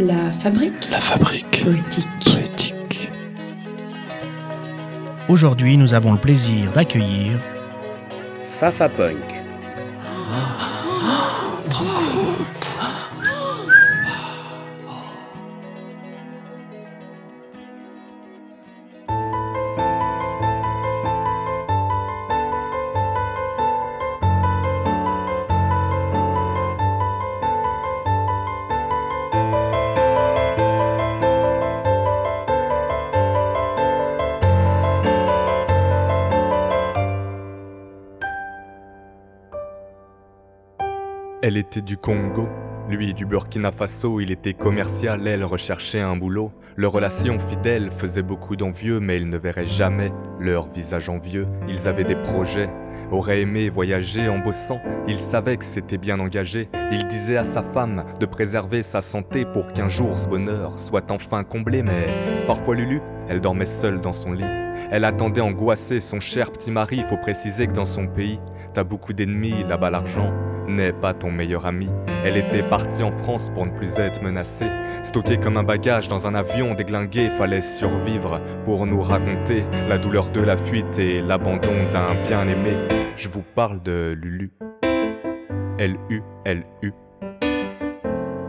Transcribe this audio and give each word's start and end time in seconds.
La 0.00 0.32
fabrique 0.32 0.88
La 0.90 0.98
fabrique 0.98 1.62
poétique. 1.62 2.08
poétique. 2.24 3.10
Aujourd'hui, 5.28 5.76
nous 5.76 5.92
avons 5.92 6.12
le 6.12 6.18
plaisir 6.18 6.72
d'accueillir 6.72 7.38
Fafa 8.56 8.88
Punk. 8.88 9.39
Elle 41.50 41.56
était 41.56 41.80
du 41.80 41.96
Congo, 41.96 42.48
lui 42.88 43.12
du 43.12 43.26
Burkina 43.26 43.72
Faso, 43.72 44.20
il 44.20 44.30
était 44.30 44.54
commercial, 44.54 45.26
elle 45.26 45.42
recherchait 45.42 45.98
un 45.98 46.14
boulot. 46.14 46.52
Leur 46.76 46.92
relation 46.92 47.40
fidèle 47.40 47.90
faisait 47.90 48.22
beaucoup 48.22 48.54
d'envieux, 48.54 49.00
mais 49.00 49.16
ils 49.16 49.28
ne 49.28 49.36
verraient 49.36 49.66
jamais 49.66 50.12
leur 50.38 50.68
visage 50.68 51.08
envieux. 51.08 51.48
Ils 51.68 51.88
avaient 51.88 52.04
des 52.04 52.14
projets, 52.14 52.70
auraient 53.10 53.40
aimé 53.40 53.68
voyager 53.68 54.28
en 54.28 54.38
bossant, 54.38 54.80
il 55.08 55.18
savait 55.18 55.56
que 55.56 55.64
c'était 55.64 55.98
bien 55.98 56.20
engagé. 56.20 56.68
Il 56.92 57.08
disait 57.08 57.36
à 57.36 57.42
sa 57.42 57.64
femme 57.64 58.04
de 58.20 58.26
préserver 58.26 58.82
sa 58.82 59.00
santé 59.00 59.44
pour 59.44 59.72
qu'un 59.72 59.88
jour 59.88 60.20
ce 60.20 60.28
bonheur 60.28 60.78
soit 60.78 61.10
enfin 61.10 61.42
comblé, 61.42 61.82
mais 61.82 62.46
parfois 62.46 62.76
Lulu, 62.76 63.00
elle 63.28 63.40
dormait 63.40 63.66
seule 63.66 64.00
dans 64.00 64.12
son 64.12 64.34
lit. 64.34 64.44
Elle 64.92 65.04
attendait 65.04 65.40
angoissée 65.40 65.98
son 65.98 66.20
cher 66.20 66.52
petit 66.52 66.70
mari, 66.70 67.04
faut 67.08 67.16
préciser 67.16 67.66
que 67.66 67.72
dans 67.72 67.86
son 67.86 68.06
pays, 68.06 68.38
t'as 68.72 68.84
beaucoup 68.84 69.12
d'ennemis, 69.12 69.64
là-bas 69.68 69.90
l'argent 69.90 70.32
n'est 70.70 70.92
pas 70.92 71.14
ton 71.14 71.30
meilleur 71.30 71.66
ami. 71.66 71.88
Elle 72.24 72.36
était 72.36 72.62
partie 72.62 73.02
en 73.02 73.12
France 73.12 73.50
pour 73.50 73.66
ne 73.66 73.70
plus 73.70 73.98
être 73.98 74.22
menacée. 74.22 74.68
Stockée 75.02 75.38
comme 75.38 75.56
un 75.56 75.62
bagage 75.62 76.08
dans 76.08 76.26
un 76.26 76.34
avion 76.34 76.74
déglingué, 76.74 77.30
fallait 77.30 77.60
survivre 77.60 78.40
pour 78.64 78.86
nous 78.86 79.02
raconter 79.02 79.64
la 79.88 79.98
douleur 79.98 80.30
de 80.30 80.40
la 80.40 80.56
fuite 80.56 80.98
et 80.98 81.20
l'abandon 81.20 81.88
d'un 81.90 82.14
bien-aimé. 82.22 82.72
Je 83.16 83.28
vous 83.28 83.42
parle 83.54 83.82
de 83.82 84.16
Lulu. 84.20 84.50
L-U, 85.78 86.22
L-U. 86.44 86.92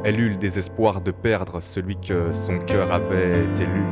Elle 0.03 0.19
eut 0.19 0.29
le 0.29 0.37
désespoir 0.37 1.01
de 1.01 1.11
perdre 1.11 1.61
celui 1.61 1.95
que 1.95 2.31
son 2.31 2.57
cœur 2.59 2.91
avait 2.91 3.45
élu. 3.59 3.83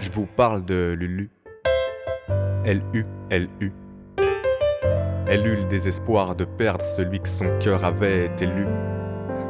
Je 0.00 0.10
vous 0.10 0.26
parle 0.26 0.64
de 0.64 0.96
Lulu. 0.98 1.30
L-U, 2.64 3.06
L-U. 3.30 3.30
Elle 3.30 3.48
eut 3.60 3.81
le 5.36 5.64
désespoir 5.64 6.34
de 6.34 6.44
perdre 6.44 6.84
celui 6.84 7.20
que 7.20 7.28
son 7.28 7.46
cœur 7.58 7.84
avait 7.84 8.30
élu. 8.40 8.66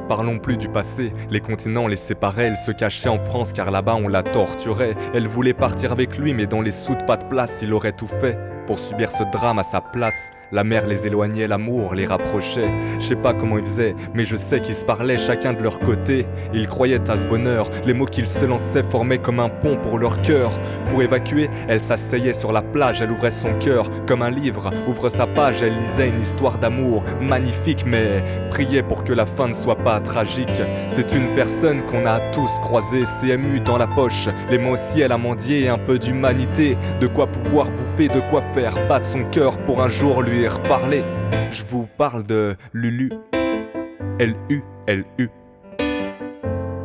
Parlons 0.08 0.38
plus 0.38 0.56
du 0.56 0.68
passé, 0.68 1.12
les 1.30 1.40
continents 1.40 1.86
les 1.86 1.96
séparaient, 1.96 2.48
elle 2.48 2.56
se 2.56 2.72
cachait 2.72 3.08
en 3.08 3.18
France 3.18 3.52
car 3.52 3.70
là-bas 3.70 3.96
on 3.96 4.08
la 4.08 4.22
torturait. 4.22 4.94
Elle 5.14 5.26
voulait 5.26 5.54
partir 5.54 5.92
avec 5.92 6.18
lui 6.18 6.34
mais 6.34 6.46
dans 6.46 6.60
les 6.60 6.70
sous 6.70 6.94
de 6.94 7.04
pas 7.04 7.16
de 7.16 7.24
place 7.24 7.62
il 7.62 7.72
aurait 7.72 7.92
tout 7.92 8.08
fait 8.08 8.38
pour 8.66 8.78
subir 8.78 9.10
ce 9.10 9.24
drame 9.32 9.58
à 9.58 9.62
sa 9.62 9.80
place. 9.80 10.30
La 10.54 10.64
mer 10.64 10.86
les 10.86 11.06
éloignait, 11.06 11.46
l'amour 11.46 11.94
les 11.94 12.04
rapprochait. 12.04 12.70
Je 13.00 13.06
sais 13.06 13.16
pas 13.16 13.32
comment 13.32 13.56
ils 13.56 13.64
faisaient, 13.64 13.96
mais 14.12 14.26
je 14.26 14.36
sais 14.36 14.60
qu'ils 14.60 14.74
se 14.74 14.84
parlaient 14.84 15.16
chacun 15.16 15.54
de 15.54 15.62
leur 15.62 15.78
côté. 15.78 16.26
Ils 16.52 16.68
croyaient 16.68 17.10
à 17.10 17.16
ce 17.16 17.24
bonheur, 17.24 17.70
les 17.86 17.94
mots 17.94 18.04
qu'ils 18.04 18.26
se 18.26 18.44
lançaient 18.44 18.82
formaient 18.82 19.16
comme 19.16 19.40
un 19.40 19.48
pont 19.48 19.78
pour 19.78 19.98
leur 19.98 20.20
cœur. 20.20 20.52
Pour 20.90 21.02
évacuer, 21.02 21.48
elle 21.68 21.80
s'asseyait 21.80 22.34
sur 22.34 22.52
la 22.52 22.60
plage, 22.60 23.00
elle 23.00 23.12
ouvrait 23.12 23.30
son 23.30 23.54
cœur 23.54 23.88
comme 24.06 24.20
un 24.20 24.30
livre, 24.30 24.70
ouvre 24.86 25.08
sa 25.08 25.26
page, 25.26 25.62
elle 25.62 25.74
lisait 25.74 26.10
une 26.10 26.20
histoire 26.20 26.58
d'amour 26.58 27.02
magnifique, 27.22 27.84
mais 27.86 28.22
priait 28.50 28.82
pour 28.82 29.04
que 29.04 29.14
la 29.14 29.24
fin 29.24 29.48
ne 29.48 29.54
soit 29.54 29.76
pas 29.76 30.00
tragique. 30.00 30.62
C'est 30.88 31.14
une 31.14 31.34
personne 31.34 31.80
qu'on 31.86 32.04
a 32.04 32.20
tous 32.30 32.50
croisée, 32.60 33.04
CMU 33.22 33.60
dans 33.60 33.78
la 33.78 33.86
poche, 33.86 34.28
les 34.50 34.58
mots 34.58 34.76
ciel 34.76 35.12
à 35.12 35.16
mendier 35.16 35.62
et 35.62 35.68
un 35.70 35.78
peu 35.78 35.98
d'humanité, 35.98 36.76
de 37.00 37.06
quoi 37.06 37.26
pouvoir 37.26 37.70
bouffer, 37.70 38.08
de 38.08 38.20
quoi 38.30 38.42
faire 38.52 38.74
battre 38.86 39.08
son 39.08 39.24
cœur 39.24 39.56
pour 39.56 39.82
un 39.82 39.88
jour 39.88 40.20
lui 40.20 40.41
Je 41.52 41.62
vous 41.62 41.86
parle 41.98 42.24
de 42.24 42.56
Lulu. 42.72 43.12
L-U, 44.18 44.62
L-U. 44.88 45.30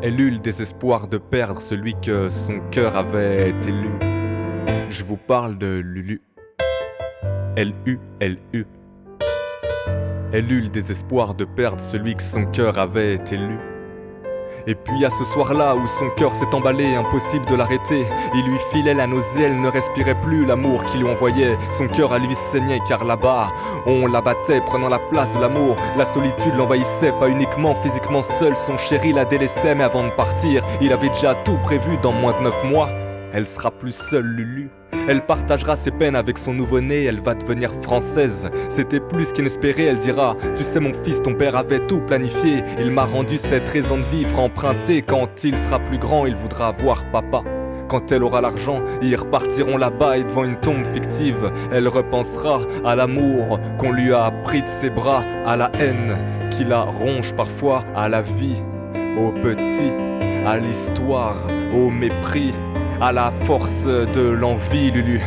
Elle 0.03 0.19
eut 0.19 0.29
le 0.29 0.37
désespoir 0.37 1.07
de 1.07 1.17
perdre 1.17 1.59
celui 1.59 1.95
que 1.99 2.29
son 2.29 2.59
cœur 2.69 2.95
avait 2.95 3.49
élu. 3.49 3.89
Je 4.91 5.03
vous 5.03 5.17
parle 5.17 5.57
de 5.57 5.81
Lulu. 5.83 6.21
L-U, 7.55 7.99
L-U. 8.19 8.67
Elle 10.31 10.51
eut 10.51 10.61
le 10.61 10.69
désespoir 10.69 11.33
de 11.33 11.45
perdre 11.45 11.81
celui 11.81 12.13
que 12.13 12.21
son 12.21 12.45
cœur 12.45 12.77
avait 12.77 13.19
élu. 13.31 13.57
Et 14.65 14.75
puis 14.75 15.05
à 15.05 15.09
ce 15.09 15.23
soir-là 15.23 15.75
où 15.75 15.85
son 15.99 16.09
cœur 16.17 16.33
s'est 16.33 16.53
emballé, 16.53 16.95
impossible 16.95 17.45
de 17.45 17.55
l'arrêter. 17.55 18.05
Il 18.33 18.45
lui 18.49 18.57
filait 18.71 18.93
la 18.93 19.07
nausée, 19.07 19.43
elle 19.43 19.61
ne 19.61 19.69
respirait 19.69 20.19
plus 20.21 20.45
l'amour 20.45 20.83
qu'il 20.85 21.01
lui 21.01 21.09
envoyait. 21.09 21.57
Son 21.69 21.87
cœur 21.87 22.13
à 22.13 22.19
lui 22.19 22.35
saignait 22.51 22.79
car 22.87 23.05
là-bas, 23.05 23.51
on 23.85 24.07
l'abattait, 24.07 24.61
prenant 24.61 24.89
la 24.89 24.99
place 24.99 25.33
de 25.33 25.39
l'amour. 25.39 25.77
La 25.97 26.05
solitude 26.05 26.55
l'envahissait, 26.55 27.13
pas 27.19 27.29
uniquement 27.29 27.75
physiquement 27.75 28.23
seul, 28.39 28.55
son 28.55 28.77
chéri 28.77 29.13
la 29.13 29.25
délaissait, 29.25 29.75
mais 29.75 29.83
avant 29.83 30.03
de 30.03 30.11
partir, 30.11 30.63
il 30.81 30.91
avait 30.91 31.09
déjà 31.09 31.35
tout 31.35 31.57
prévu 31.57 31.97
dans 32.01 32.11
moins 32.11 32.37
de 32.37 32.43
neuf 32.43 32.63
mois. 32.63 32.89
Elle 33.33 33.45
sera 33.45 33.71
plus 33.71 33.95
seule, 33.95 34.25
Lulu. 34.25 34.69
Elle 35.07 35.21
partagera 35.21 35.75
ses 35.75 35.91
peines 35.91 36.15
avec 36.15 36.37
son 36.37 36.53
nouveau-né, 36.53 37.05
elle 37.05 37.21
va 37.21 37.33
devenir 37.33 37.71
française. 37.81 38.49
C'était 38.67 38.99
plus 38.99 39.31
qu'inespéré, 39.31 39.83
elle 39.83 39.99
dira 39.99 40.35
Tu 40.55 40.63
sais, 40.63 40.79
mon 40.79 40.93
fils, 41.03 41.21
ton 41.21 41.33
père 41.33 41.55
avait 41.55 41.85
tout 41.87 42.01
planifié. 42.01 42.63
Il 42.79 42.91
m'a 42.91 43.05
rendu 43.05 43.37
cette 43.37 43.69
raison 43.69 43.97
de 43.97 44.03
vivre 44.03 44.37
empruntée. 44.39 45.01
Quand 45.01 45.43
il 45.43 45.57
sera 45.57 45.79
plus 45.79 45.97
grand, 45.97 46.25
il 46.25 46.35
voudra 46.35 46.73
voir 46.73 47.05
papa. 47.11 47.41
Quand 47.87 48.11
elle 48.11 48.23
aura 48.23 48.41
l'argent, 48.41 48.81
ils 49.01 49.15
repartiront 49.15 49.77
là-bas 49.77 50.17
et 50.17 50.23
devant 50.25 50.43
une 50.43 50.59
tombe 50.59 50.85
fictive, 50.93 51.51
elle 51.71 51.87
repensera 51.87 52.59
à 52.83 52.95
l'amour 52.97 53.61
qu'on 53.77 53.93
lui 53.93 54.13
a 54.13 54.29
pris 54.43 54.61
de 54.61 54.67
ses 54.67 54.89
bras, 54.89 55.23
à 55.45 55.55
la 55.55 55.71
haine 55.79 56.17
qui 56.51 56.65
la 56.65 56.81
ronge 56.81 57.33
parfois, 57.33 57.85
à 57.95 58.09
la 58.09 58.21
vie, 58.21 58.61
au 59.17 59.31
petit, 59.31 59.91
à 60.45 60.57
l'histoire, 60.57 61.47
au 61.73 61.89
mépris 61.89 62.53
à 63.01 63.11
la 63.11 63.31
force 63.45 63.85
de 63.85 64.29
l'envie, 64.31 64.91
Lulu. 64.91 65.21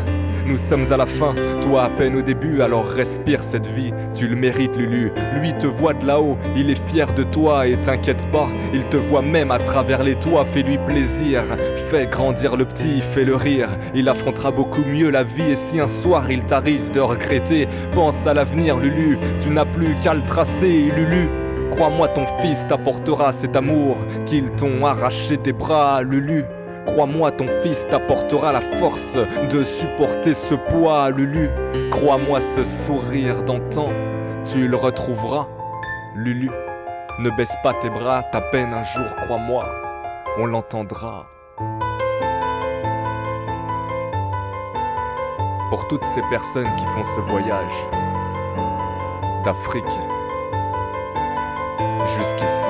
Nous 0.47 0.56
sommes 0.56 0.92
à 0.92 0.97
la 0.97 1.06
fin, 1.06 1.34
toi 1.62 1.84
à 1.84 1.88
peine 1.91 2.16
au 2.16 2.22
début, 2.22 2.60
alors 2.62 2.86
respire 2.86 3.41
cette 3.41 3.66
vie, 3.69 3.92
tu 4.14 4.26
le 4.26 4.34
mérites, 4.34 4.76
Lulu. 4.76 5.12
Lui 5.41 5.53
te 5.53 5.66
voit 5.66 5.92
de 5.92 6.04
là-haut, 6.04 6.36
il 6.56 6.70
est 6.70 6.88
fier 6.88 7.12
de 7.12 7.22
toi 7.22 7.66
et 7.66 7.81
t'inquiète 7.81 8.25
pas, 8.32 8.48
il 8.75 8.84
te 8.86 8.97
voit 8.97 9.22
même 9.22 9.50
à 9.50 9.58
travers 9.58 10.03
les 10.03 10.16
toits, 10.16 10.44
fais-lui 10.44 10.78
plaisir, 10.78 11.42
fais 11.91 12.06
grandir 12.06 12.56
le 12.56 12.64
petit, 12.64 13.00
fais-le 13.00 13.36
rire. 13.36 13.69
Il 13.94 14.08
affrontera 14.08 14.50
beaucoup 14.50 14.84
mieux 14.84 15.10
la 15.10 15.22
vie 15.22 15.52
et 15.52 15.56
si 15.56 15.78
un 15.78 15.87
soir 15.87 16.28
il 16.31 16.44
t'arrive 16.44 16.91
de 16.91 17.00
regretter, 17.00 17.69
pense 17.94 18.26
à 18.26 18.34
l'avenir, 18.34 18.78
Lulu, 18.78 19.19
tu 19.41 19.50
n'as 19.50 19.66
plus 19.66 19.97
qu'à 19.98 20.14
le 20.14 20.22
tracer, 20.22 20.91
Lulu. 20.97 21.28
Crois-moi, 21.70 22.08
ton 22.08 22.26
fils 22.41 22.66
t'apportera 22.66 23.31
cet 23.31 23.54
amour 23.54 23.98
qu'ils 24.26 24.50
t'ont 24.50 24.84
arraché 24.84 25.37
des 25.37 25.52
bras, 25.52 26.02
Lulu. 26.02 26.44
Crois-moi, 26.93 27.31
ton 27.31 27.47
fils 27.62 27.87
t'apportera 27.89 28.53
la 28.53 28.61
force 28.61 29.17
de 29.17 29.62
supporter 29.62 30.34
ce 30.34 30.56
poids, 30.56 31.11
Lulu. 31.11 31.49
Crois-moi, 31.93 32.41
ce 32.41 32.65
sourire 32.65 33.45
d'antan, 33.45 33.91
tu 34.45 34.67
le 34.67 34.77
retrouveras, 34.77 35.47
Lulu. 36.17 36.50
Ne 37.21 37.31
baisse 37.31 37.55
pas 37.62 37.75
tes 37.75 37.91
bras, 37.91 38.25
ta 38.33 38.41
peine 38.41 38.75
un 38.75 38.82
jour, 38.82 39.06
crois-moi, 39.23 39.64
on 40.38 40.47
l'entendra. 40.47 41.26
Pour 45.70 45.87
toutes 45.87 46.05
ces 46.05 46.23
personnes 46.23 46.75
qui 46.76 46.87
font 46.87 47.05
ce 47.05 47.20
voyage 47.20 47.87
d'Afrique 49.44 49.85
jusqu'ici. 52.19 52.69